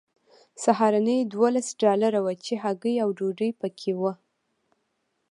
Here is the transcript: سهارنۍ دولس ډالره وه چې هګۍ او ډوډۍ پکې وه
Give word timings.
سهارنۍ 0.63 1.19
دولس 1.35 1.67
ډالره 1.81 2.19
وه 2.25 2.33
چې 2.45 2.53
هګۍ 2.63 2.95
او 3.03 3.09
ډوډۍ 3.17 3.51
پکې 3.59 3.91
وه 3.99 4.13